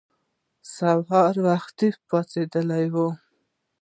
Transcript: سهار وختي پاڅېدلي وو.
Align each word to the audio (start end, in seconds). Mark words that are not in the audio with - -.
سهار 0.75 1.35
وختي 1.45 1.89
پاڅېدلي 2.07 2.85
وو. 2.93 3.07